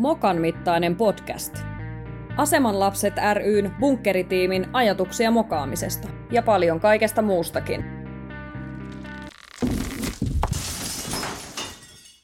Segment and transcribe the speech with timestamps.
[0.00, 1.58] Mokan mittainen podcast.
[2.36, 7.84] Aseman lapset ryn bunkkeritiimin ajatuksia mokaamisesta ja paljon kaikesta muustakin.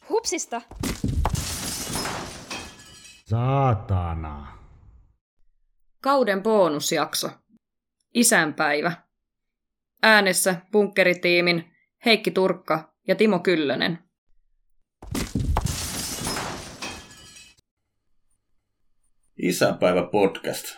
[0.09, 0.63] Hupsista!
[3.25, 4.59] Saatana.
[6.03, 7.31] Kauden bonusjakso.
[8.15, 8.93] Isänpäivä.
[10.03, 11.65] Äänessä bunkkeritiimin
[12.05, 14.06] Heikki Turkka ja Timo Kyllönen.
[19.43, 20.77] Isänpäivä podcast.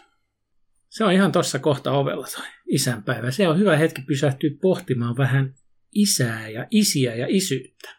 [0.88, 3.30] Se on ihan tuossa kohta ovella toi isänpäivä.
[3.30, 5.54] Se on hyvä hetki pysähtyä pohtimaan vähän
[5.94, 7.96] isää ja isiä ja isyyttä.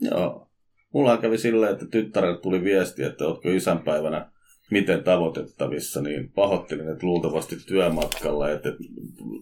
[0.00, 0.50] Joo.
[0.94, 4.32] Mulla kävi silleen, että tyttärelle tuli viesti, että ootko isänpäivänä
[4.70, 8.68] miten tavoitettavissa, niin pahoittelin, että luultavasti työmatkalla, että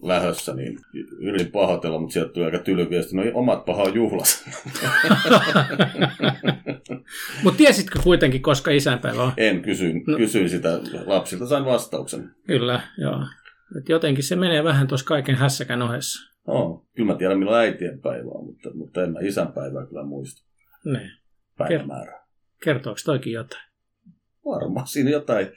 [0.01, 0.79] lähössä, niin
[1.19, 4.45] yritin pahoitella, mutta sieltä tuli aika tyly viesti, no omat paha on juhlas.
[7.43, 9.31] Mutta tiesitkö kuitenkin, koska isänpäivä on?
[9.37, 10.17] En, kysyin, no.
[10.17, 12.31] kysyin sitä lapsilta, sain vastauksen.
[12.47, 13.25] Kyllä, joo.
[13.77, 16.33] Et jotenkin se menee vähän tuossa kaiken hässäkän ohessa.
[16.47, 20.47] No, kyllä mä tiedän, milloin äitien päivä on, mutta, mutta en mä isänpäivää kyllä muista.
[20.85, 21.11] Ne.
[21.57, 22.27] Päivämäärää.
[22.63, 23.66] Kertooko toikin jotain?
[24.47, 25.47] Varmaan siinä jotain,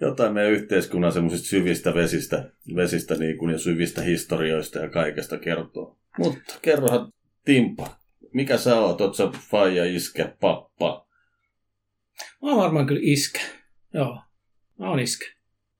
[0.00, 5.98] jotain meidän yhteiskunnan semmoisista syvistä vesistä, vesistä niin kuin, ja syvistä historioista ja kaikesta kertoo.
[6.18, 7.12] Mutta kerrohan
[7.44, 7.96] Timpa,
[8.34, 9.00] mikä sä oot?
[9.00, 11.06] Oot sä faija, iskä, pappa?
[12.42, 13.40] Mä oon varmaan kyllä iskä.
[13.94, 14.20] Joo,
[14.78, 15.26] mä oon iskä.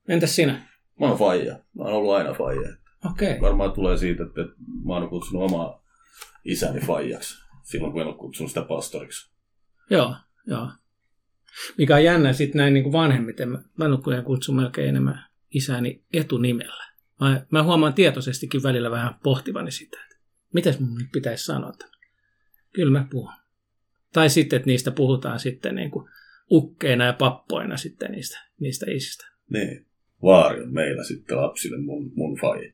[0.09, 0.53] Entäs sinä?
[1.01, 1.55] Mä oon faija.
[1.55, 2.77] Mä oon ollut aina faija.
[3.13, 3.29] Okei.
[3.29, 3.41] Okay.
[3.41, 4.41] Varmaan tulee siitä, että
[4.85, 5.83] mä oon kutsunut omaa
[6.45, 9.31] isäni faijaksi silloin, kun en ole kutsunut sitä pastoriksi.
[9.91, 10.15] Joo,
[10.47, 10.69] joo.
[11.79, 13.49] Mikä on jännä sitten näin niin kuin vanhemmiten.
[13.49, 16.85] Mä, mä nukkujen kutsun melkein enemmän isäni etunimellä.
[17.21, 20.17] Mä, mä huomaan tietoisestikin välillä vähän pohtivani sitä, että
[20.55, 21.73] mitäs mun nyt pitäisi sanoa.
[22.73, 23.33] Kyllä mä puhun.
[24.13, 26.09] Tai sitten, että niistä puhutaan sitten niin kuin
[26.51, 29.27] ukkeina ja pappoina sitten niistä, niistä isistä.
[29.51, 29.87] Niin.
[30.23, 32.73] Vaari on meillä sitten lapsille mun, mun faija.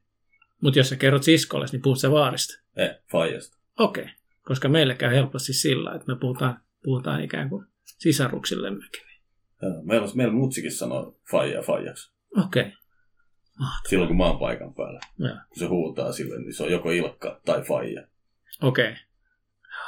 [0.61, 2.63] Mutta jos sä kerrot siskolle, niin puhut sä vaarista.
[2.77, 3.58] Ei, faijasta.
[3.79, 4.14] Okei, okay.
[4.42, 7.67] koska meille käy helposti sillä, että me puhutaan, puhutaan ikään kuin
[8.02, 9.02] sisaruksillemmekin.
[9.83, 12.13] Meillä, meillä mutsikin sanoo faija faijaksi.
[12.45, 12.63] Okei.
[12.63, 12.73] Okay.
[13.89, 15.01] Silloin kun mä oon paikan päällä.
[15.18, 15.36] Joo.
[15.48, 18.07] Kun se huutaa sille, niin se on joko Ilkka tai faija.
[18.62, 18.91] Okei.
[18.91, 18.96] Okay.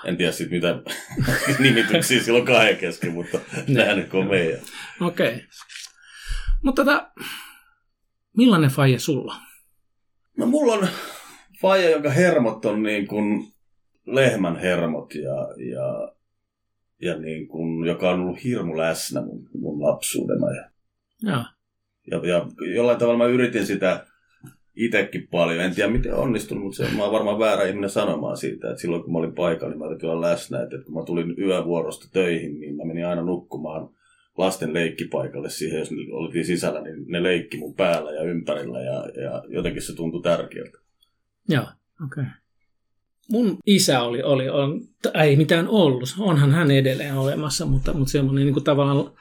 [0.04, 0.82] En tiedä sitten mitä
[1.62, 3.38] nimityksiä silloin kahden kesken, mutta
[3.68, 4.60] nämä nyt on meidän.
[5.00, 5.34] Okei.
[5.34, 5.46] Okay.
[6.62, 7.10] Mutta tota,
[8.36, 9.36] millainen faija sulla?
[10.38, 10.88] No mulla on
[11.60, 13.52] faija, jonka hermot on niin kuin
[14.06, 16.14] lehmän hermot ja, ja,
[17.04, 20.46] ja niin kuin, joka on ollut hirmu läsnä mun, mun lapsuudena.
[20.50, 20.70] Ja,
[21.22, 21.44] Joo.
[22.10, 24.06] ja, ja jollain tavalla mä yritin sitä
[24.76, 25.64] itsekin paljon.
[25.64, 29.02] En tiedä miten onnistunut, mutta se, mä oon varmaan väärä ihminen sanomaan siitä, että silloin
[29.02, 30.62] kun mä olin paikalla, niin mä yritin olla läsnä.
[30.62, 33.88] Että, että kun mä tulin yövuorosta töihin, niin mä menin aina nukkumaan
[34.38, 39.42] lasten leikkipaikalle siihen, jos oltiin sisällä, niin ne leikki mun päällä ja ympärillä ja, ja
[39.48, 40.78] jotenkin se tuntui tärkeältä.
[41.48, 42.22] Joo, okei.
[42.22, 42.24] Okay.
[43.30, 44.80] Mun isä oli, oli on,
[45.22, 49.12] ei mitään ollut, onhan hän edelleen olemassa, mutta, mutta semmoinen niin kuin tavallaan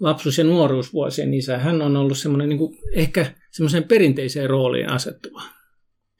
[0.00, 5.42] lapsuus- ja nuoruusvuosien isä, hän on ollut semmoinen niin kuin, ehkä semmoiseen perinteiseen rooliin asettuva.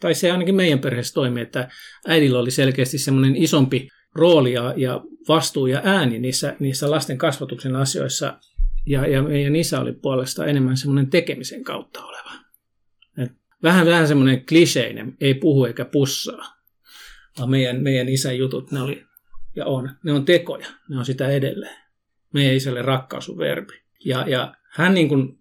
[0.00, 1.68] Tai se ainakin meidän perheessä toimi, että
[2.06, 7.76] äidillä oli selkeästi semmoinen isompi rooli ja, ja vastuu ja ääni niissä, niissä lasten kasvatuksen
[7.76, 8.38] asioissa.
[8.86, 12.30] Ja, ja meidän isä oli puolesta enemmän semmoinen tekemisen kautta oleva.
[13.18, 13.32] Et
[13.62, 16.59] vähän, vähän semmoinen kliseinen, ei puhu eikä pussaa.
[17.38, 19.04] Vaan meidän, meidän isän jutut, ne oli
[19.56, 21.76] ja on, ne on tekoja, ne on sitä edelleen.
[22.34, 23.72] Meidän isälle rakkaus on verbi.
[24.04, 25.38] Ja, ja hän niin kuin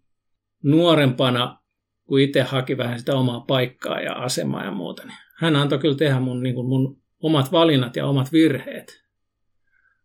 [0.64, 1.60] nuorempana,
[2.06, 5.96] kun itse haki vähän sitä omaa paikkaa ja asemaa ja muuta, niin hän antoi kyllä
[5.96, 9.04] tehdä mun, niin kuin mun omat valinnat ja omat virheet.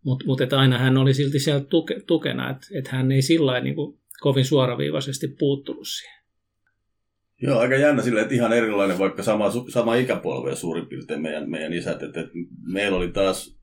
[0.04, 3.76] Mutta mut aina hän oli silti siellä tuke, tukena, että et hän ei sillä niin
[4.20, 6.23] kovin suoraviivaisesti puuttunut siihen.
[7.42, 11.72] Joo, aika jännä sille, että ihan erilainen, vaikka sama, sama ikäpolve suurin piirtein meidän, meidän
[11.72, 12.02] isät.
[12.02, 12.32] Että, että
[12.72, 13.58] meillä oli taas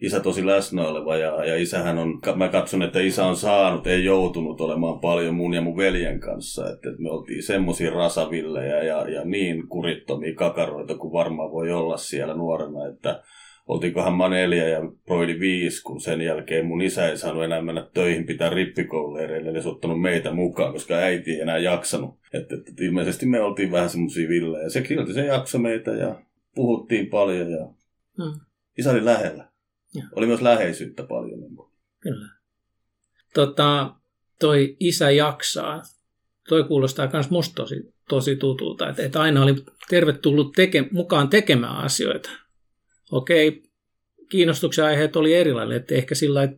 [0.00, 4.04] isä tosi läsnä oleva ja, ja isähän on, mä katson, että isä on saanut, ei
[4.04, 6.62] joutunut olemaan paljon mun ja mun veljen kanssa.
[6.62, 11.96] Että, että me oltiin semmoisia rasavillejä ja, ja niin kurittomia kakaroita kuin varmaan voi olla
[11.96, 13.22] siellä nuorena, että
[13.66, 17.86] oltiinkohan mä neljä ja Broidi viisi, kun sen jälkeen mun isä ei saanut enää mennä
[17.94, 22.18] töihin pitää rippikoululeireille, eli se ottanut meitä mukaan, koska äiti ei enää jaksanut.
[22.32, 24.68] Että, että ilmeisesti me oltiin vähän semmoisia villejä.
[24.68, 26.22] Se silti se jaksoi meitä ja
[26.54, 27.68] puhuttiin paljon ja
[28.16, 28.40] hmm.
[28.78, 29.48] isä oli lähellä.
[29.94, 30.04] Ja.
[30.16, 31.40] Oli myös läheisyyttä paljon.
[31.40, 31.56] Niin
[32.00, 32.28] Kyllä.
[33.34, 33.94] Tota,
[34.40, 35.82] toi isä jaksaa.
[36.48, 39.54] Toi kuulostaa myös musta tosi, tosi tutulta, että, että aina oli
[39.90, 42.45] tervetullut teke, mukaan tekemään asioita
[43.10, 43.62] okei,
[44.30, 46.48] kiinnostuksen aiheet oli erilainen, että ehkä sillä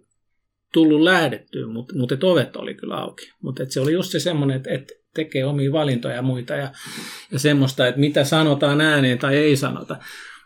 [0.73, 3.31] tullut lähdettyä, mutta, mutta et ovet oli kyllä auki.
[3.43, 6.73] Mutta se oli just se semmoinen, että, että tekee omia valintoja ja muita ja,
[7.33, 9.97] ja semmoista, että mitä sanotaan ääneen tai ei sanota.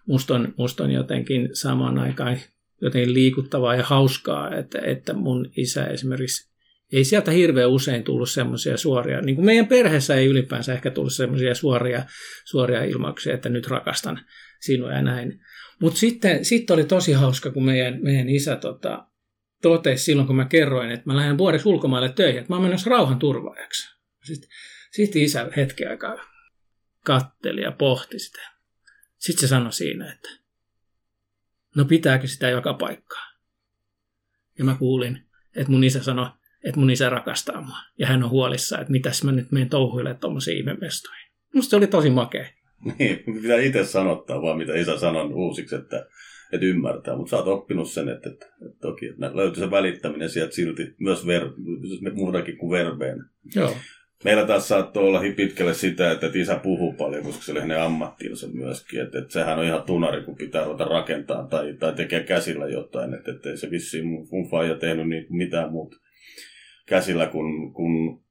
[0.06, 2.40] Musta on, musta on jotenkin samaan aikaan
[2.80, 6.52] jotenkin liikuttavaa ja hauskaa, että, että mun isä esimerkiksi
[6.92, 11.12] ei sieltä hirveän usein tullut semmoisia suoria, niin kuin meidän perheessä ei ylipäänsä ehkä tullut
[11.12, 12.04] semmoisia suoria,
[12.44, 14.20] suoria ilmauksia, että nyt rakastan
[14.60, 15.40] sinua ja näin.
[15.82, 19.06] Mutta sitten, sitten oli tosi hauska, kun meidän, meidän isä tota,
[19.62, 22.90] totesi silloin, kun mä kerroin, että mä lähden vuodeksi ulkomaille töihin, että mä oon menossa
[22.90, 23.96] rauhan turvaajaksi.
[24.24, 24.50] Sitten,
[24.90, 26.16] sitten isä hetken aikaa
[27.04, 28.40] katteli ja pohti sitä.
[29.18, 30.28] Sitten se sanoi siinä, että
[31.76, 33.32] no pitääkö sitä joka paikkaa.
[34.58, 35.26] Ja mä kuulin,
[35.56, 36.30] että mun isä sanoi,
[36.64, 37.78] että mun isä rakastaa mua.
[37.98, 41.32] Ja hän on huolissa, että mitäs mä nyt menen touhuille tuommoisiin ihmemestoihin.
[41.54, 42.61] Musta se oli tosi makea.
[42.98, 46.06] Niin, pitää itse sanottaa vaan, mitä isä sanon uusiksi, että,
[46.52, 47.16] että ymmärtää.
[47.16, 50.94] Mutta sä oot oppinut sen, että, että, että toki että löytyy se välittäminen sieltä silti
[51.00, 51.50] myös ver,
[52.14, 53.24] muutakin kuin verbeen.
[53.54, 53.76] Joo.
[54.24, 58.48] Meillä taas saattoi olla pitkälle sitä, että, isä puhuu paljon, koska se oli hänen ammattiinsa
[58.48, 59.00] myöskin.
[59.00, 63.14] Että, että sehän on ihan tunari, kun pitää ruveta rakentaa tai, tai tekee käsillä jotain.
[63.14, 65.96] Että, että ei se vissiin mun, mun faija tehnyt niin mitään muuta
[66.86, 68.22] käsillä kuin, kuin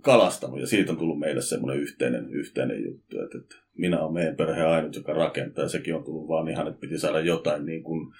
[0.00, 0.60] kalastanut.
[0.60, 4.68] Ja siitä on tullut meille semmoinen yhteinen, yhteinen juttu, että, että minä olen meidän perheen
[4.68, 5.64] ainut, joka rakentaa.
[5.64, 8.12] Ja sekin on tullut vaan ihan, että piti saada jotain niin kuin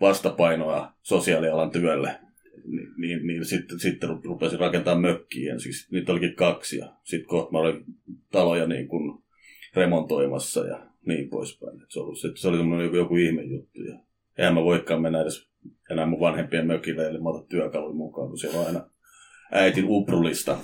[0.00, 2.16] vastapainoa sosiaalialan työlle.
[2.64, 5.94] Niin, niin, niin sitten, sitten rupesin rakentamaan mökkiä ensiksi.
[5.94, 7.84] Niitä olikin kaksi ja sitten kohta mä olin
[8.32, 9.22] taloja niin kuin
[9.74, 11.80] remontoimassa ja niin poispäin.
[11.88, 13.82] se, oli, se, se oli joku, joku ihme juttu.
[13.82, 13.98] Ja
[14.38, 15.48] eihän mä voikaan mennä edes
[15.90, 18.90] enää mun vanhempien mökille, eli mä otan työkaluja mukaan, kun siellä on aina
[19.52, 20.58] äitin uprulista.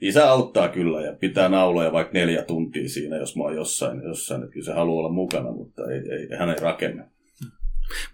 [0.00, 4.42] Isä auttaa kyllä ja pitää nauloja vaikka neljä tuntia siinä, jos mä oon jossain, jossain
[4.42, 7.04] että se haluaa olla mukana, mutta ei, ei, hän ei rakenna.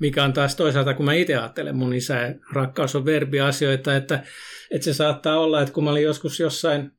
[0.00, 4.22] Mikä on taas toisaalta, kun mä itse ajattelen mun isä, rakkaus on verbiasioita, että,
[4.70, 6.90] että se saattaa olla, että kun mä olin joskus jossain,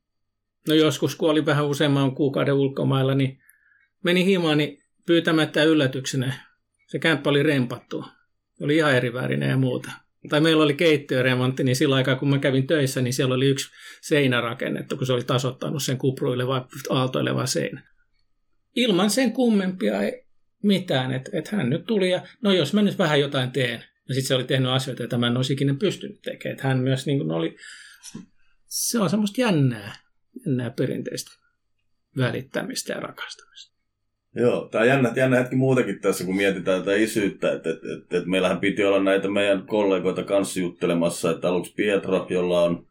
[0.68, 3.40] no joskus kun olin vähän useamman kuukauden ulkomailla, niin
[4.04, 6.34] meni himaani pyytämättä yllätyksenä.
[6.88, 8.06] Se kämppä oli rempattu.
[8.62, 12.40] Oli ihan eri värinen ja muuta tai meillä oli keittiöremontti, niin sillä aikaa kun mä
[12.40, 13.70] kävin töissä, niin siellä oli yksi
[14.02, 17.82] seinä rakennettu, kun se oli tasottanut sen kupruileva, aaltoileva seinä.
[18.76, 20.26] Ilman sen kummempia ei
[20.64, 23.84] mitään, että et hän nyt tuli ja no jos mä nyt vähän jotain teen.
[24.08, 26.54] Ja sitten se oli tehnyt asioita, joita mä en olisi ikinä pystynyt tekemään.
[26.54, 27.58] Että hän myös niin oli,
[28.66, 29.96] se on semmoista jännää,
[30.46, 31.32] jännää perinteistä
[32.18, 33.75] välittämistä ja rakastamista.
[34.36, 38.18] Joo, tämä on jännä, jännä hetki muutenkin tässä, kun mietitään tätä isyyttä, että, että, että,
[38.18, 42.88] että meillähän piti olla näitä meidän kollegoita kanssa juttelemassa, että aluksi Pietro, jolla on,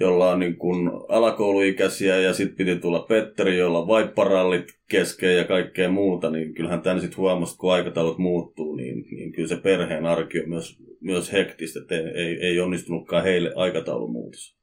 [0.00, 5.44] jolla on niin kuin alakouluikäisiä, ja sitten piti tulla Petteri, jolla on vaipparallit kesken ja
[5.44, 10.06] kaikkea muuta, niin kyllähän tämän sitten huomasi, kun aikataulut muuttuu, niin, niin kyllä se perheen
[10.06, 14.56] arki on myös, myös hektistä, että ei, ei, onnistunutkaan heille aikataulun muutos.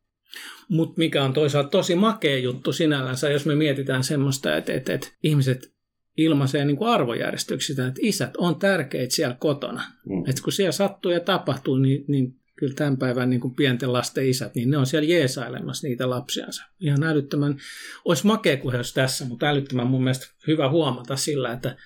[0.69, 5.07] Mutta mikä on toisaalta tosi makea juttu sinällänsä, jos me mietitään semmoista, että, että, että
[5.23, 5.71] ihmiset
[6.23, 9.83] ilmaisee niin arvojärjestyksistä, että isät on tärkeitä siellä kotona.
[10.05, 10.29] Mm.
[10.29, 14.27] Että kun siellä sattuu ja tapahtuu, niin, niin kyllä tämän päivän niin kuin pienten lasten
[14.27, 16.63] isät, niin ne on siellä jeesailemassa niitä lapsiansa.
[16.79, 17.57] Ihan älyttömän,
[18.05, 21.77] olisi makea olisi tässä, mutta älyttömän mun mielestä hyvä huomata sillä, että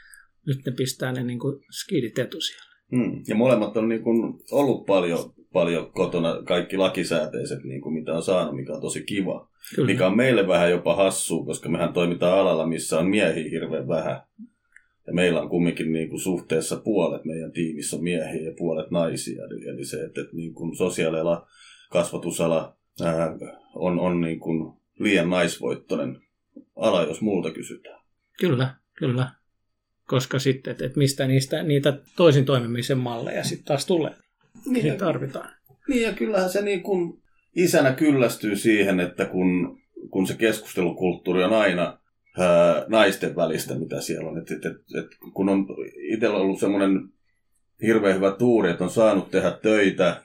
[0.47, 2.75] nyt ne pistää ne niin kuin skidit etusijalle.
[2.91, 3.23] Mm.
[3.27, 8.23] Ja molemmat on niin kuin ollut paljon, paljon kotona, kaikki lakisääteiset, niin kuin mitä on
[8.23, 9.49] saanut, mikä on tosi kiva.
[9.75, 9.87] Kyllä.
[9.87, 14.21] Mikä on meille vähän jopa hassua, koska mehän toimitaan alalla, missä on miehiä hirveän vähän.
[15.07, 19.43] Ja meillä on kumminkin niin kuin suhteessa puolet meidän tiimissä on miehiä ja puolet naisia.
[19.43, 21.47] Eli, se, että, että niin kuin sosiaaliala,
[21.91, 23.37] kasvatusala ää,
[23.75, 26.21] on, on niin kuin liian naisvoittoinen
[26.75, 28.01] ala, jos multa kysytään.
[28.39, 29.31] Kyllä, kyllä.
[30.07, 34.24] Koska sitten, että, että mistä niistä, niitä toisin toimimisen malleja sitten taas tulee.
[34.65, 35.49] Niin, niin tarvitaan.
[35.87, 37.21] Niin ja kyllähän se niin kuin
[37.55, 41.99] isänä kyllästyy siihen, että kun, kun se keskustelukulttuuri on aina
[42.37, 44.37] ää, naisten välistä, mitä siellä on.
[44.37, 45.67] Et, et, et, et, kun on
[46.13, 47.09] itsellä ollut semmoinen
[47.81, 50.21] hirveän hyvä tuuri, että on saanut tehdä töitä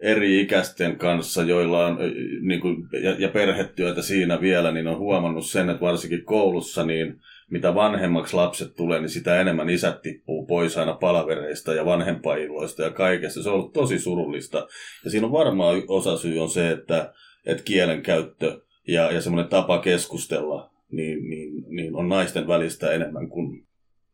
[0.00, 1.98] eri ikäisten kanssa, joilla on
[2.40, 7.20] niin kuin, ja, ja perhetyötä siinä vielä, niin on huomannut sen, että varsinkin koulussa, niin
[7.50, 12.90] mitä vanhemmaksi lapset tulee, niin sitä enemmän isät tippuu pois aina palavereista ja vanhempailoista ja
[12.90, 13.42] kaikesta.
[13.42, 14.66] Se on ollut tosi surullista.
[15.04, 17.12] Ja siinä on varmaan osa syy on se, että,
[17.46, 23.28] että kielen käyttö ja, ja semmoinen tapa keskustella niin, niin, niin on naisten välistä enemmän
[23.28, 23.66] kuin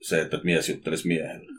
[0.03, 1.53] se, että mies juttelisi miehelle.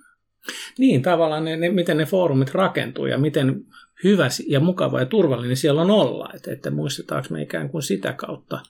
[0.77, 3.65] Niin, tavallaan ne, ne, miten ne foorumit rakentuu ja miten
[4.03, 6.29] hyvä ja mukava ja turvallinen siellä on olla.
[6.35, 8.59] Että, että muistetaanko me ikään kuin sitä kautta–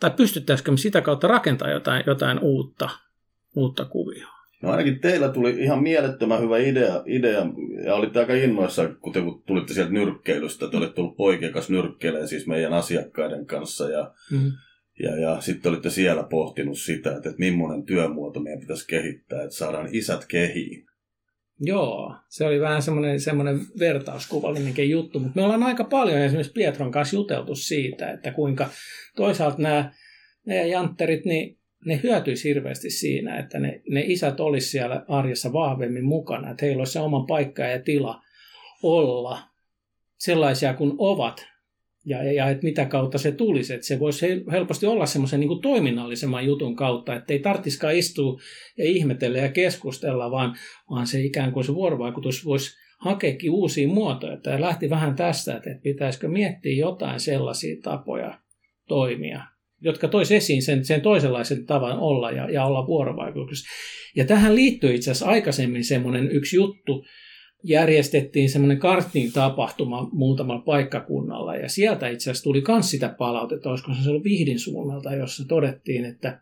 [0.00, 2.90] tai pystyttäisikö me sitä kautta rakentamaan jotain, jotain uutta,
[3.56, 4.40] uutta kuvioa?
[4.62, 7.46] No ainakin teillä tuli ihan mielettömän hyvä idea, idea
[7.84, 10.68] ja olitte aika innoissa, kun te tulitte sieltä nyrkkeilystä.
[10.68, 14.52] Te olitte tullut poikien kanssa nyrkkeilemään siis meidän asiakkaiden kanssa ja, mm-hmm.
[15.02, 19.56] ja, ja sitten olitte siellä pohtinut sitä, että, että millainen työmuoto meidän pitäisi kehittää, että
[19.56, 20.89] saadaan isät kehiin.
[21.60, 26.90] Joo, se oli vähän semmoinen, semmoinen vertauskuvallinen juttu, mutta me ollaan aika paljon esimerkiksi Pietron
[26.90, 28.68] kanssa juteltu siitä, että kuinka
[29.16, 29.92] toisaalta nämä,
[30.46, 36.04] nämä jantterit, niin ne hyötyisi hirveästi siinä, että ne, ne isät olisi siellä arjessa vahvemmin
[36.04, 38.22] mukana, että heillä olisi se oma paikka ja tila
[38.82, 39.42] olla
[40.18, 41.46] sellaisia kuin ovat,
[42.04, 43.74] ja, ja, että mitä kautta se tulisi.
[43.74, 48.40] Että se voisi helposti olla semmoisen niin toiminnallisemman jutun kautta, että ei tarvitsisikaan istua
[48.78, 50.56] ja ihmetellä ja keskustella, vaan,
[50.90, 54.36] vaan se ikään kuin se vuorovaikutus voisi hakeekin uusia muotoja.
[54.36, 58.38] Tämä lähti vähän tästä, että pitäisikö miettiä jotain sellaisia tapoja
[58.88, 59.40] toimia,
[59.80, 63.68] jotka toisi esiin sen, sen toisenlaisen tavan olla ja, ja olla vuorovaikutuksessa.
[64.16, 67.04] Ja tähän liittyy itse asiassa aikaisemmin semmoinen yksi juttu,
[67.62, 74.10] järjestettiin semmoinen karting-tapahtuma muutamalla paikkakunnalla, ja sieltä itse asiassa tuli myös sitä palautetta, olisiko se
[74.10, 76.40] ollut Vihdin suunnalta, jossa todettiin, että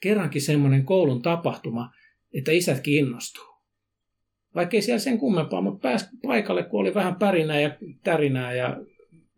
[0.00, 1.90] kerrankin semmoinen koulun tapahtuma,
[2.34, 3.54] että isät kiinnostuu.
[4.54, 8.76] Vaikka ei siellä sen kummempaa, mutta pääsi paikalle, kun oli vähän pärinää ja tärinää ja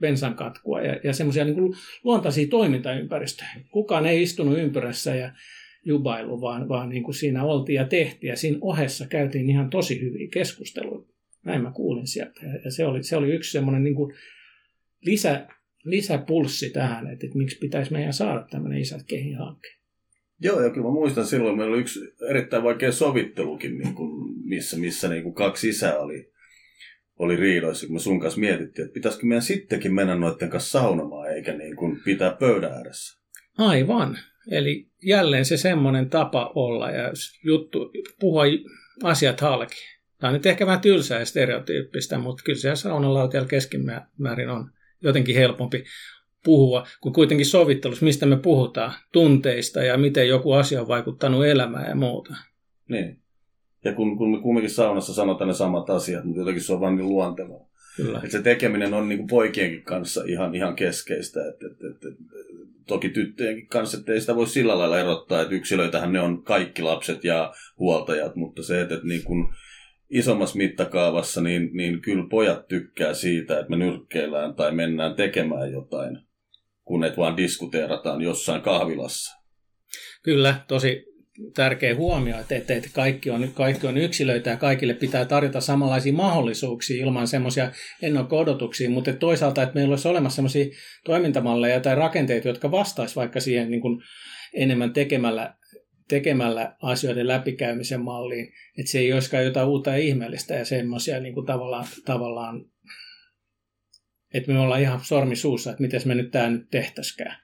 [0.00, 1.74] bensan katkua ja, ja semmoisia niin
[2.04, 3.50] luontaisia toimintaympäristöjä.
[3.70, 5.32] Kukaan ei istunut ympyrässä ja
[5.86, 8.28] jubailu, vaan, vaan niin kuin siinä oltiin ja tehtiin.
[8.28, 11.06] Ja siinä ohessa käytiin ihan tosi hyviä keskusteluja.
[11.44, 12.40] Näin mä kuulin sieltä.
[12.64, 14.14] Ja se oli, se oli yksi semmoinen niin kuin
[15.00, 15.46] lisä,
[15.84, 19.68] lisäpulssi tähän, että, että miksi pitäisi meidän saada tämmöinen isät kehin hanke.
[20.40, 22.00] Joo, ja kyllä mä muistan silloin, meillä oli yksi
[22.30, 26.32] erittäin vaikea sovittelukin, niin kuin, missä, missä niin kuin kaksi isää oli,
[27.18, 31.34] oli riidoissa, kun me sun kanssa mietittiin, että pitäisikö meidän sittenkin mennä noiden kanssa saunomaan,
[31.34, 33.20] eikä niin kuin pitää pöydän ääressä.
[33.58, 34.18] Aivan.
[34.50, 37.12] Eli jälleen se semmoinen tapa olla ja
[37.44, 38.42] juttu, puhua
[39.02, 39.76] asiat halki.
[40.18, 44.70] Tämä on nyt ehkä vähän tylsää ja stereotyyppistä, mutta kyllä se saunalautialla keskimäärin on
[45.02, 45.84] jotenkin helpompi
[46.44, 51.88] puhua, kun kuitenkin sovittelussa, mistä me puhutaan, tunteista ja miten joku asia on vaikuttanut elämään
[51.88, 52.34] ja muuta.
[52.88, 53.18] Niin.
[53.84, 56.96] Ja kun, kun me kumminkin saunassa sanotaan ne samat asiat, mutta jotenkin se on vain
[56.96, 57.68] niin luontevaa.
[57.96, 58.18] Kyllä.
[58.18, 61.40] Että se tekeminen on niin kuin poikienkin kanssa ihan, ihan keskeistä.
[61.48, 62.08] Että, että, että,
[62.86, 66.82] toki tyttöjenkin kanssa, että ei sitä voi sillä lailla erottaa, että yksilöitähän ne on kaikki
[66.82, 69.48] lapset ja huoltajat, mutta se, että, että niin kuin
[70.10, 76.18] isommassa mittakaavassa, niin, niin kyllä pojat tykkää siitä, että me nyrkkeillään tai mennään tekemään jotain,
[76.84, 79.42] kun et vaan diskuteerataan jossain kahvilassa.
[80.22, 81.15] Kyllä, tosi
[81.54, 86.12] tärkeä huomio, että, että, että kaikki, on, kaikki on yksilöitä ja kaikille pitää tarjota samanlaisia
[86.12, 90.66] mahdollisuuksia ilman semmoisia ennakko-odotuksia, mutta toisaalta, että meillä olisi olemassa semmoisia
[91.04, 94.02] toimintamalleja tai rakenteita, jotka vastaisivat vaikka siihen niin kuin
[94.54, 95.54] enemmän tekemällä,
[96.08, 101.34] tekemällä asioiden läpikäymisen malliin, että se ei olisikaan jotain uutta ja ihmeellistä ja semmoisia niin
[101.34, 102.64] kuin tavallaan, tavallaan,
[104.34, 107.36] että me ollaan ihan sormi suussa, että miten me nyt tämä nyt tehtäisikään.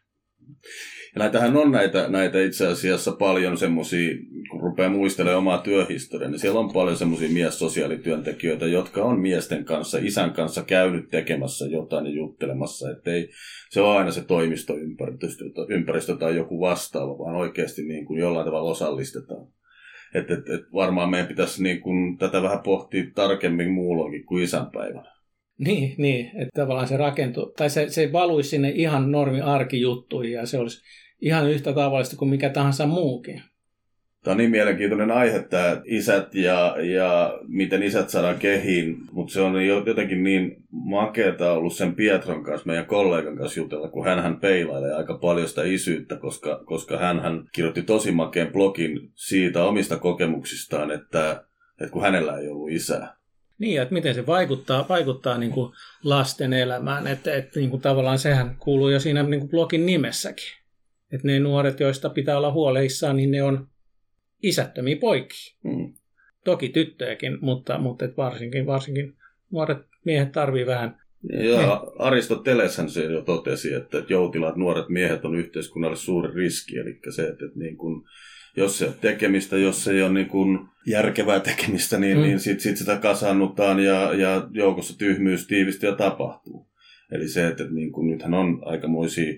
[1.14, 4.14] Ja näitähän on näitä, näitä itse asiassa paljon semmoisia,
[4.50, 9.98] kun rupeaa muistelemaan omaa työhistoriaa, niin siellä on paljon semmoisia miessosiaalityöntekijöitä, jotka on miesten kanssa,
[10.02, 12.90] isän kanssa käynyt tekemässä jotain ja juttelemassa.
[12.90, 13.28] Että ei,
[13.70, 18.70] se on aina se toimistoympäristö ympäristö tai joku vastaava, vaan oikeasti niin kuin jollain tavalla
[18.70, 19.46] osallistetaan.
[20.14, 25.12] Et, et, et varmaan meidän pitäisi niin kuin tätä vähän pohtia tarkemmin muulloinkin kuin isänpäivänä.
[25.58, 30.46] Niin, niin, että tavallaan se rakentuu, tai se, se valuisi sinne ihan normi arkijuttuihin ja
[30.46, 30.82] se olisi
[31.22, 33.42] ihan yhtä tavallista kuin mikä tahansa muukin.
[34.24, 39.40] Tämä on niin mielenkiintoinen aihe, tämä isät ja, ja miten isät saadaan kehiin, mutta se
[39.40, 44.94] on jotenkin niin makeata ollut sen Pietron kanssa, meidän kollegan kanssa jutella, kun hän peilailee
[44.94, 51.44] aika paljon sitä isyyttä, koska, koska hän kirjoitti tosi makeen blogin siitä omista kokemuksistaan, että,
[51.80, 53.16] että kun hänellä ei ollut isää.
[53.58, 55.72] Niin, että miten se vaikuttaa, vaikuttaa niin kuin
[56.04, 60.61] lasten elämään, että, että niin kuin tavallaan sehän kuuluu jo siinä niin kuin blogin nimessäkin.
[61.12, 63.68] Että ne nuoret, joista pitää olla huoleissaan, niin ne on
[64.42, 65.56] isättömiä poikia.
[65.64, 65.94] Mm.
[66.44, 69.14] Toki tyttöjäkin, mutta, mutta et varsinkin, varsinkin
[69.50, 75.96] nuoret miehet tarvii vähän Joo, Aristoteleshän se jo totesi, että joutilaat nuoret miehet on yhteiskunnalle
[75.96, 78.04] suuri riski, eli se, että, että niin kuin,
[78.56, 82.22] jos se tekemistä, jos se ei ole niin kuin järkevää tekemistä, niin, mm.
[82.22, 86.66] niin sit, sit sitä kasannutaan ja, ja joukossa tyhmyys tiivistyy ja tapahtuu.
[87.12, 89.32] Eli se, että, että niin kuin, nythän on aikamoisia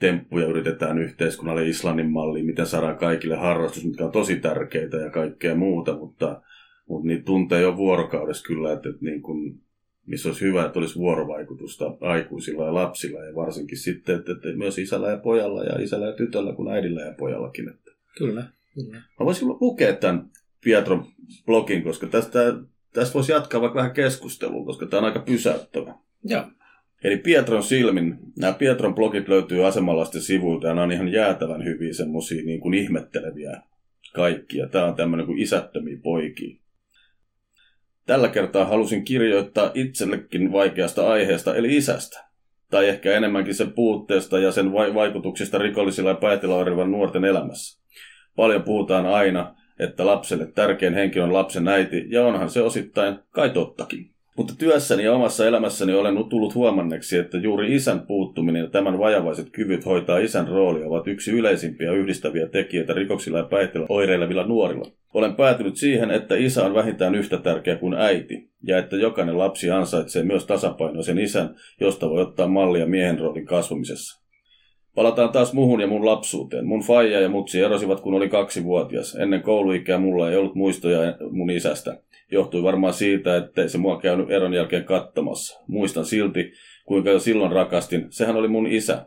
[0.00, 5.54] temppuja yritetään yhteiskunnalle Islannin malliin, miten saadaan kaikille harrastus, mitkä on tosi tärkeitä ja kaikkea
[5.54, 6.42] muuta, mutta,
[6.88, 9.60] mutta niitä tuntee jo vuorokaudessa kyllä, että, että niin kuin,
[10.06, 14.78] missä olisi hyvä, että olisi vuorovaikutusta aikuisilla ja lapsilla ja varsinkin sitten, että, että myös
[14.78, 17.68] isällä ja pojalla ja isällä ja tytöllä kuin äidillä ja pojallakin.
[17.68, 17.90] Että.
[18.18, 18.44] Kyllä.
[18.74, 18.96] Kyllä.
[18.96, 20.30] Mä voisin lukea tämän
[20.64, 21.06] Pietron
[21.46, 22.38] blogin, koska tästä,
[22.92, 25.94] tästä voisi jatkaa vaikka vähän keskustelua, koska tämä on aika pysäyttävä.
[26.24, 26.44] Joo.
[27.04, 31.92] Eli Pietron silmin, nämä Pietron blogit löytyy asemalaisten sivuilta ja nämä on ihan jäätävän hyviä
[31.92, 33.60] semmoisia niin kuin ihmetteleviä
[34.14, 34.68] kaikkia.
[34.68, 36.60] Tämä on tämmöinen kuin isättömiä poikia.
[38.06, 42.28] Tällä kertaa halusin kirjoittaa itsellekin vaikeasta aiheesta, eli isästä.
[42.70, 47.82] Tai ehkä enemmänkin sen puutteesta ja sen vaikutuksista rikollisilla ja päätelä nuorten elämässä.
[48.36, 53.50] Paljon puhutaan aina, että lapselle tärkein henkilö on lapsen äiti, ja onhan se osittain kai
[53.50, 54.10] tottakin.
[54.38, 59.50] Mutta työssäni ja omassa elämässäni olen tullut huomanneksi, että juuri isän puuttuminen ja tämän vajavaiset
[59.50, 64.90] kyvyt hoitaa isän roolia ovat yksi yleisimpiä yhdistäviä tekijöitä rikoksilla ja päihteillä oireilevilla nuorilla.
[65.14, 69.70] Olen päätynyt siihen, että isä on vähintään yhtä tärkeä kuin äiti, ja että jokainen lapsi
[69.70, 74.27] ansaitsee myös tasapainoisen isän, josta voi ottaa mallia miehen roolin kasvamisessa.
[74.98, 76.66] Palataan taas muhun ja mun lapsuuteen.
[76.66, 79.14] Mun faija ja mutsi erosivat, kun oli kaksi vuotias.
[79.14, 80.98] Ennen kouluikää mulla ei ollut muistoja
[81.30, 82.00] mun isästä.
[82.30, 85.60] Johtui varmaan siitä, ettei se mua käynyt eron jälkeen kattamassa.
[85.68, 86.52] Muistan silti,
[86.84, 88.06] kuinka jo silloin rakastin.
[88.10, 89.06] Sehän oli mun isä.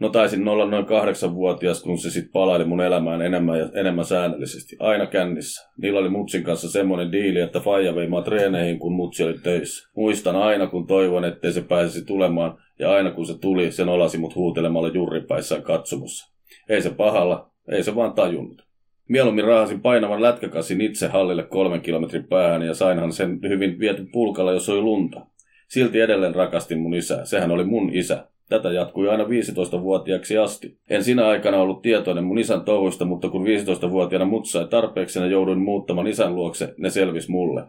[0.00, 4.76] No taisin olla noin kahdeksanvuotias, kun se sitten palaili mun elämään enemmän ja enemmän säännöllisesti.
[4.78, 5.70] Aina kännissä.
[5.82, 9.90] Niillä oli mutsin kanssa semmoinen diili, että faija vei mua treeneihin, kun mutsi oli töissä.
[9.96, 14.18] Muistan aina, kun toivon, ettei se pääsisi tulemaan, ja aina kun se tuli, se nolasi
[14.18, 16.34] mut huutelemalla jurripäissään katsomussa.
[16.68, 18.62] Ei se pahalla, ei se vaan tajunnut.
[19.08, 24.52] Mieluummin raahasin painavan lätkäkassin itse hallille kolmen kilometrin päähän ja sainhan sen hyvin viety pulkalla,
[24.52, 25.26] jos oli lunta.
[25.68, 27.24] Silti edelleen rakastin mun isää.
[27.24, 28.26] Sehän oli mun isä.
[28.50, 30.76] Tätä jatkui aina 15-vuotiaaksi asti.
[30.90, 35.26] En sinä aikana ollut tietoinen mun isän touhuista, mutta kun 15-vuotiaana mut sai tarpeeksi ja
[35.26, 37.64] jouduin muuttamaan isän luokse, ne selvis mulle.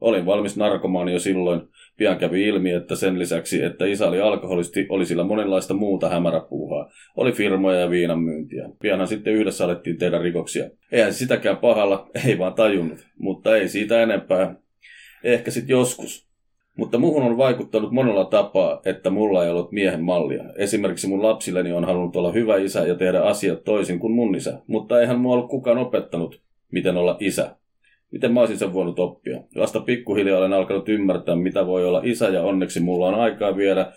[0.00, 1.60] Olin valmis narkomaani jo silloin.
[1.96, 6.90] Pian kävi ilmi, että sen lisäksi, että isä oli alkoholisti, oli sillä monenlaista muuta hämäräpuuhaa.
[7.16, 8.68] Oli firmoja ja viinan myyntiä.
[8.82, 10.70] Pianhan sitten yhdessä alettiin tehdä rikoksia.
[10.92, 13.06] Eihän sitäkään pahalla, ei vaan tajunnut.
[13.18, 14.54] Mutta ei siitä enempää.
[15.24, 16.25] Ehkä sitten joskus.
[16.76, 20.44] Mutta muuhun on vaikuttanut monella tapaa, että mulla ei ollut miehen mallia.
[20.56, 24.58] Esimerkiksi mun lapsilleni on halunnut olla hyvä isä ja tehdä asiat toisin kuin mun isä,
[24.66, 26.40] mutta eihän mua ollut kukaan opettanut,
[26.72, 27.56] miten olla isä.
[28.10, 29.40] Miten mä olisin sen voinut oppia?
[29.58, 33.92] Vasta pikkuhiljaa olen alkanut ymmärtää, mitä voi olla isä ja onneksi mulla on aikaa vielä,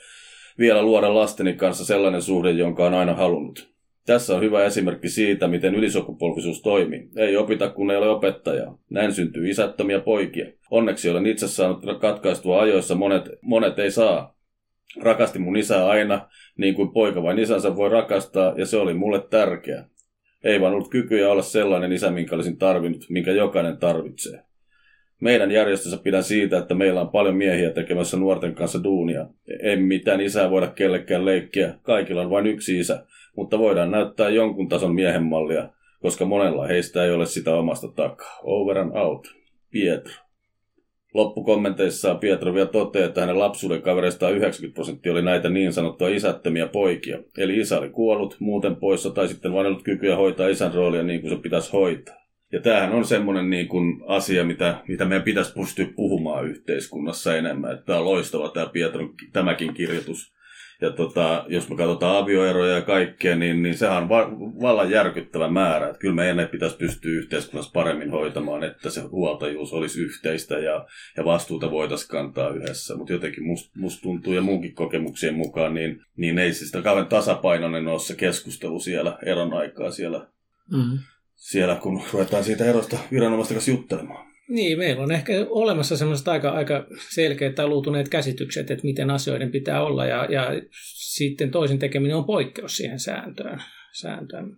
[0.59, 3.69] vielä luoda lasteni kanssa sellainen suhde, jonka on aina halunnut.
[4.05, 7.09] Tässä on hyvä esimerkki siitä, miten ylisukupolvisuus toimii.
[7.15, 8.77] Ei opita, kun ei ole opettajaa.
[8.89, 10.45] Näin syntyy isättömiä poikia.
[10.71, 14.35] Onneksi olen itse saanut katkaistua ajoissa, monet, monet ei saa.
[15.01, 19.21] Rakasti mun isää aina, niin kuin poika vain isänsä voi rakastaa, ja se oli mulle
[19.29, 19.85] tärkeä.
[20.43, 24.43] Ei vaan ollut kykyjä olla sellainen isä, minkä olisin tarvinnut, minkä jokainen tarvitsee.
[25.21, 29.27] Meidän järjestössä pidän siitä, että meillä on paljon miehiä tekemässä nuorten kanssa duunia.
[29.63, 33.05] Ei mitään isää voida kellekään leikkiä, kaikilla on vain yksi isä,
[33.39, 35.69] mutta voidaan näyttää jonkun tason miehen mallia,
[36.01, 38.39] koska monella heistä ei ole sitä omasta takaa.
[38.43, 39.27] Over and out.
[39.71, 40.13] Pietro.
[41.13, 46.67] Loppukommenteissaan Pietro vielä toteaa, että hänen lapsuuden kavereistaan 90 prosenttia oli näitä niin sanottuja isättömiä
[46.67, 47.19] poikia.
[47.37, 51.21] Eli isä oli kuollut, muuten poissa tai sitten vain ollut kykyä hoitaa isän roolia niin
[51.21, 52.15] kuin se pitäisi hoitaa.
[52.51, 57.71] Ja tämähän on semmoinen niin kuin asia, mitä, mitä meidän pitäisi pystyä puhumaan yhteiskunnassa enemmän.
[57.71, 60.38] Että tämä on loistava tämä Pietron tämäkin kirjoitus
[60.81, 65.49] ja tota, jos me katsotaan avioeroja ja kaikkea, niin, niin sehän on va- vallan järkyttävä
[65.49, 65.87] määrä.
[65.87, 70.85] Että kyllä meidän pitäisi pystyä yhteiskunnassa paremmin hoitamaan, että se huoltajuus olisi yhteistä ja,
[71.17, 72.95] ja vastuuta voitaisiin kantaa yhdessä.
[72.95, 77.87] Mutta jotenkin musta must tuntuu ja muunkin kokemuksien mukaan, niin, niin ei siis kauhean tasapainoinen
[77.87, 80.27] ole se keskustelu siellä eron aikaa siellä,
[80.71, 80.99] mm-hmm.
[81.35, 84.28] siellä, kun ruvetaan siitä erosta viranomaisten kanssa juttelemaan.
[84.49, 89.51] Niin, meillä on ehkä olemassa semmoiset aika, aika selkeät tai luutuneet käsitykset, että miten asioiden
[89.51, 90.47] pitää olla, ja, ja
[91.11, 93.63] sitten toisin tekeminen on poikkeus siihen sääntöön.
[93.99, 94.57] sääntöön.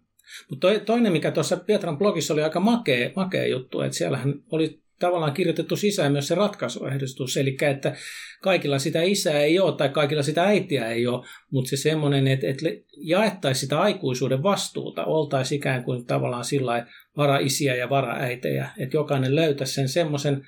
[0.49, 5.33] Mutta toinen, mikä tuossa Pietran blogissa oli aika makea, makea juttu, että siellähän oli tavallaan
[5.33, 7.95] kirjoitettu sisään myös se ratkaisuehdotus, eli että
[8.41, 12.47] kaikilla sitä isää ei ole tai kaikilla sitä äitiä ei ole, mutta se semmoinen, että,
[12.47, 12.65] että
[12.97, 16.87] jaettaisiin sitä aikuisuuden vastuuta, oltaisiin ikään kuin tavallaan sillä
[17.17, 20.47] varaisiä ja varaäitejä, että jokainen löytäisi sen semmoisen,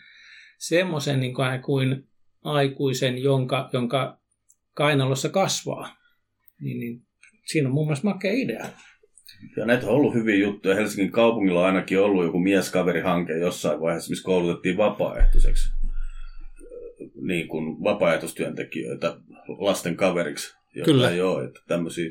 [0.58, 2.04] semmoisen niin kuin, kuin
[2.44, 4.20] aikuisen, jonka, jonka
[4.74, 5.98] kainalossa kasvaa.
[6.62, 7.02] Niin, niin
[7.46, 8.66] siinä on mun mielestä makea idea.
[9.58, 10.76] Ja näitä on ollut hyviä juttuja.
[10.76, 15.70] Helsingin kaupungilla on ainakin ollut joku mieskaverihanke jossain vaiheessa, missä koulutettiin vapaaehtoiseksi
[17.22, 19.16] niin kuin vapaaehtoistyöntekijöitä
[19.48, 20.56] lasten kaveriksi.
[20.86, 21.12] Kyllä.
[21.12, 21.60] Joo, että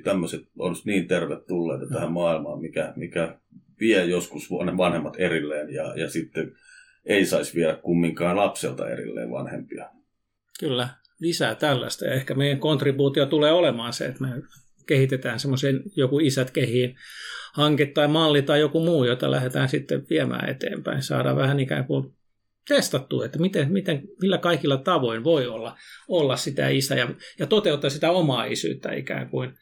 [0.05, 3.39] tämmöiset on niin tervetulleita tähän maailmaan, mikä, mikä
[3.81, 6.53] vie joskus vanhemmat erilleen ja, ja sitten
[7.05, 9.89] ei saisi viedä kumminkaan lapselta erilleen vanhempia.
[10.61, 10.89] Kyllä,
[11.21, 12.05] lisää tällaista.
[12.05, 14.29] Ja ehkä meidän kontribuutio tulee olemaan se, että me
[14.87, 16.97] kehitetään semmoisen joku isät kehiin
[17.53, 21.03] hanke tai malli tai joku muu, jota lähdetään sitten viemään eteenpäin.
[21.03, 22.13] Saadaan vähän ikään kuin
[22.69, 25.77] testattua, että miten, miten, millä kaikilla tavoin voi olla,
[26.09, 29.55] olla sitä isä ja, ja toteuttaa sitä omaa isyyttä ikään kuin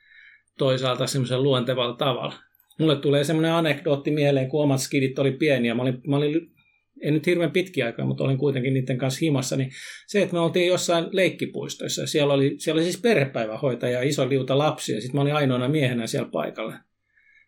[0.59, 2.35] toisaalta semmoisen luontevalla tavalla.
[2.79, 5.75] Mulle tulee semmoinen anekdootti mieleen, kun omat skidit oli pieniä.
[5.75, 6.53] Mä olin, mä olin
[7.01, 9.71] en nyt hirveän pitkiä aikaa, mutta olin kuitenkin niiden kanssa himassa, niin
[10.07, 14.59] se, että me oltiin jossain leikkipuistoissa, siellä oli, siellä oli siis perhepäivähoitaja ja iso liuta
[14.59, 16.75] lapsia, sitten mä olin ainoana miehenä siellä paikalla.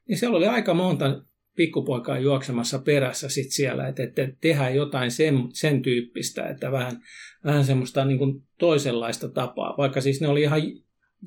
[0.08, 1.22] Niin siellä oli aika monta
[1.56, 6.96] pikkupoikaa juoksemassa perässä sit siellä, että, että tehdään jotain sen, sen tyyppistä, että vähän,
[7.44, 10.60] vähän semmoista niin kuin toisenlaista tapaa, vaikka siis ne oli ihan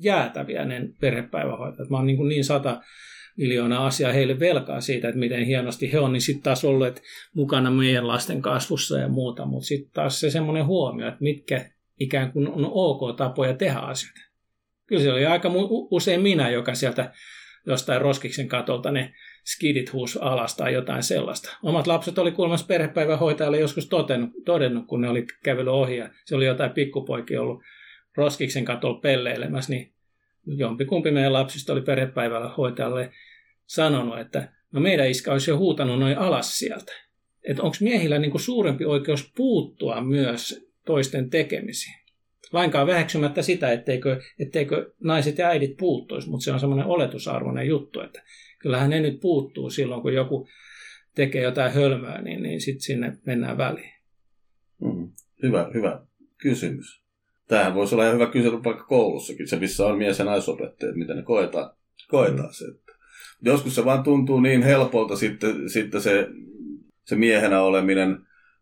[0.02, 1.90] jäätäviä ne perhepäivähoitajat.
[1.90, 2.80] Mä oon niin, kuin niin sata
[3.36, 7.02] miljoonaa asiaa heille velkaa siitä, että miten hienosti he on, niin sitten taas olleet
[7.34, 11.70] mukana meidän lasten kasvussa ja muuta, mutta sitten taas se semmoinen huomio, että mitkä
[12.00, 14.20] ikään kuin on ok tapoja tehdä asioita.
[14.86, 15.50] Kyllä se oli aika
[15.90, 17.12] usein minä, joka sieltä
[17.66, 19.12] jostain roskiksen katolta ne
[19.44, 21.56] skidit huus alas tai jotain sellaista.
[21.62, 26.36] Omat lapset oli kuulemassa perhepäivähoitajalle joskus todennut, todennut, kun ne oli kävellyt ohi ja se
[26.36, 27.62] oli jotain pikkupoikia ollut
[28.16, 29.92] roskiksen katolla pelleilemässä, niin
[30.46, 33.12] jompikumpi meidän lapsista oli perhepäivällä hoitajalle
[33.66, 36.92] sanonut, että no meidän iskä olisi jo huutanut noin alas sieltä.
[37.48, 41.96] Että onko miehillä niin kuin suurempi oikeus puuttua myös toisten tekemisiin.
[42.52, 48.00] Lainkaan väheksymättä sitä, etteikö, etteikö naiset ja äidit puuttuisi, mutta se on semmoinen oletusarvoinen juttu,
[48.00, 48.22] että
[48.58, 50.48] kyllähän ne nyt puuttuu silloin, kun joku
[51.14, 53.92] tekee jotain hölmöä, niin, niin sitten sinne mennään väliin.
[54.80, 56.06] Mm, hyvä, hyvä
[56.38, 57.05] kysymys.
[57.48, 61.16] Tämähän voisi olla ihan hyvä kysely vaikka koulussakin, se missä on mies- ja naisopettajat, miten
[61.16, 61.70] ne koetaan,
[62.08, 62.52] koetaan mm.
[62.52, 62.64] se.
[62.64, 62.92] Että
[63.42, 66.28] joskus se vaan tuntuu niin helpolta sitten, sitten se,
[67.04, 68.18] se miehenä oleminen.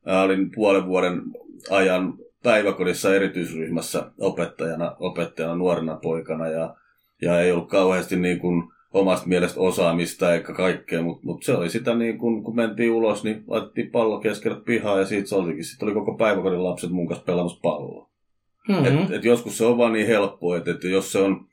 [0.07, 1.23] Ää, olin puolen vuoden
[1.70, 6.77] ajan päiväkodissa erityisryhmässä opettajana, opettajana nuorena poikana ja,
[7.23, 11.70] ja ei ollut kauheasti niin kuin omasta mielestä osaamista eikä kaikkea, mutta mut se oli
[11.70, 15.64] sitä niin kun, kun mentiin ulos, niin laitettiin pallo keskellä pihaa ja siitä se olikin.
[15.64, 18.13] Sitten oli koko päiväkodin lapset mun kanssa pelaamassa palloa.
[18.68, 19.05] Mm-hmm.
[19.05, 21.46] Et, et joskus se on vaan niin helppoa, että, että jos se on,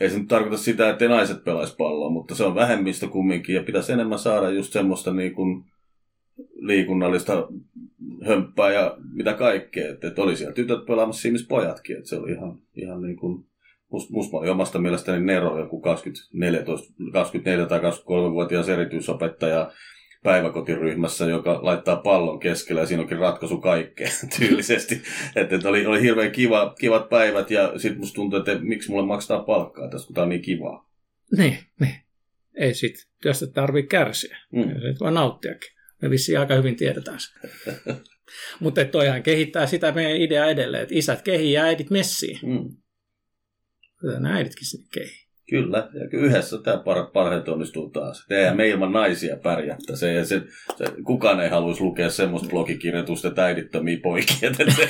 [0.00, 3.62] ei se nyt tarkoita sitä, että naiset pelaisi palloa, mutta se on vähemmistö kumminkin ja
[3.62, 5.64] pitäisi enemmän saada just semmoista niin kuin
[6.54, 7.48] liikunnallista
[8.26, 9.90] hömppää ja mitä kaikkea.
[9.90, 13.48] Että, että oli siellä tytöt pelaamassa siinä pojatkin, että se oli ihan, ihan niin kuin
[13.92, 16.64] Musta must oli omasta mielestäni Nero, joku 24,
[17.12, 19.70] 24 tai 23-vuotias erityisopettaja
[20.22, 25.02] päiväkotiryhmässä, joka laittaa pallon keskelle ja siinä onkin ratkaisu kaikkeen tyylisesti.
[25.36, 29.06] että, että oli, oli hirveän kiva, kivat päivät ja sitten musta tuntuu, että miksi mulle
[29.06, 30.90] maksaa palkkaa tässä, kun tämä on niin kivaa.
[31.36, 31.94] Niin, niin.
[32.54, 34.38] Ei sit työstä tarvii kärsiä.
[34.52, 34.62] Mm.
[34.62, 35.70] Se voi nauttiakin.
[36.02, 37.48] Me vissiin aika hyvin tiedetään se.
[38.60, 42.38] Mutta toihan kehittää sitä meidän idea edelleen, että isät kehii ja äidit messiin.
[42.42, 42.76] Mm.
[44.12, 45.27] Nämä äiditkin sinne kehii.
[45.50, 48.26] Kyllä, ja yhdessä tämä par, parhaiten onnistuu taas.
[48.30, 49.96] Eihän me ilman naisia pärjättä.
[49.96, 50.42] Se, se,
[50.76, 54.50] se, kukaan ei haluaisi lukea semmoista blogikirjoitusta, että äidittömiä poikia.
[54.50, 54.86] Että se,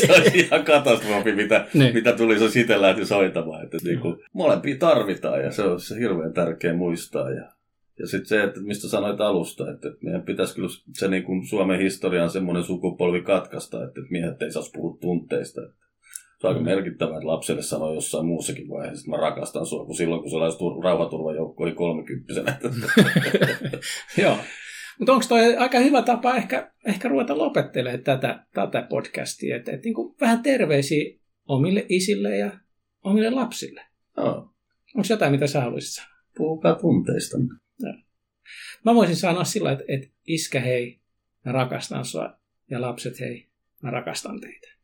[0.00, 1.94] se on ihan katastrofi, mitä, niin.
[1.94, 3.64] mitä tuli se sitten lähti soitamaan.
[3.64, 7.30] Että niin kuin, molempia tarvitaan ja se on se hirveän tärkeä muistaa.
[7.30, 7.52] Ja,
[7.98, 11.80] ja sitten se, että mistä sanoit alusta, että meidän pitäisi kyllä se niin kuin Suomen
[11.80, 15.60] historian semmoinen sukupolvi katkaista, että miehet ei saisi puhua tunteista.
[15.62, 15.85] Että
[16.40, 19.94] se on aika merkittävää, että lapselle sanoo jossain muussakin vaiheessa, että mä rakastan sua, kun
[19.94, 22.58] silloin kun se oli rauhaturvajoukko oli kolmekymppisenä.
[24.22, 24.36] Joo.
[24.98, 29.84] Mutta onko toi aika hyvä tapa ehkä, ehkä ruveta lopettelemaan tätä, tätä podcastia, että et
[29.84, 31.18] niinku vähän terveisiä
[31.48, 32.50] omille isille ja
[33.04, 33.82] omille lapsille.
[34.16, 34.54] Joo.
[34.94, 36.16] Onko jotain, mitä sä haluaisit sanoa?
[36.36, 37.38] Puhukaa tunteista.
[37.38, 37.94] No.
[38.84, 41.00] Mä voisin sanoa sillä, että, että iskä hei,
[41.44, 42.38] mä rakastan sua,
[42.70, 43.48] ja lapset hei,
[43.82, 44.75] mä rakastan teitä.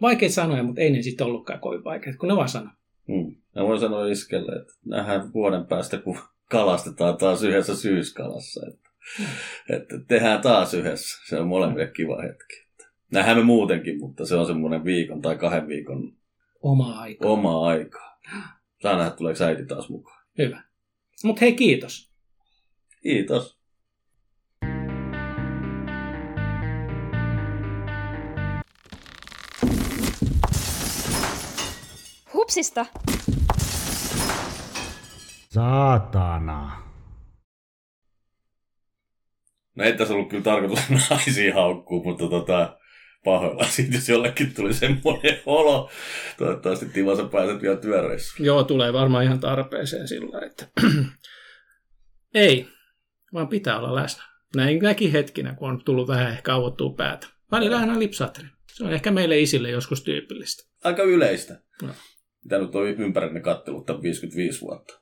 [0.00, 2.72] Vaikeita sanoja, mutta ei ne sitten ollutkaan kovin vaikeita, kun ne vaan sanoo.
[3.08, 3.36] Hmm.
[3.56, 6.18] Mä voin sanoa iskelle, että nähdään vuoden päästä, kun
[6.50, 8.66] kalastetaan taas yhdessä syyskalassa.
[8.66, 9.26] Että, hmm.
[9.68, 11.28] että tehdään taas yhdessä.
[11.28, 12.64] Se on molemmille kiva hetki.
[13.12, 16.12] Nähdään me muutenkin, mutta se on semmoinen viikon tai kahden viikon
[16.62, 17.28] oma aika.
[17.28, 18.18] Oma aika.
[18.82, 20.24] Saa nähdä, tuleeko äiti taas mukaan.
[20.38, 20.62] Hyvä.
[21.24, 22.12] Mutta hei, kiitos.
[23.02, 23.58] Kiitos.
[32.54, 32.86] Hupsista!
[35.48, 36.82] Saatana.
[39.76, 40.78] No ei tässä ollut kyllä tarkoitus
[41.10, 42.78] naisia haukkuu, mutta tota,
[43.24, 45.90] pahoilla siitä, jos jollekin tuli semmoinen olo.
[46.38, 48.46] Toivottavasti Timo, sä pääset vielä työreissuun.
[48.46, 50.68] Joo, tulee varmaan ihan tarpeeseen sillä, että
[52.34, 52.68] ei,
[53.32, 54.24] vaan pitää olla läsnä.
[54.56, 57.26] Näin näkin hetkinä, kun on tullut vähän ehkä auottua päätä.
[57.50, 58.50] Välillä aina lipsahtelen.
[58.72, 60.70] Se on ehkä meille isille joskus tyypillistä.
[60.84, 61.60] Aika yleistä.
[61.82, 61.88] No.
[62.44, 65.00] Mitä nyt on ympärille kattelut tämän 55 vuotta.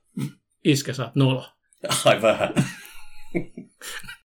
[0.65, 1.45] Iskä, oot nolo.
[2.05, 2.55] Ai vähän.